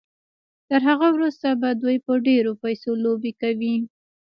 [0.69, 3.75] تر هغه وروسته به دوی په ډېرو پيسو لوبې کوي.